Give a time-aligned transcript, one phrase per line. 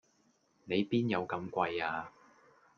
[0.65, 2.09] 你邊有咁貴呀